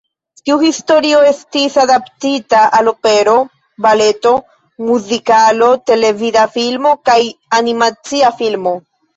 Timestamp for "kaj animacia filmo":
7.11-8.79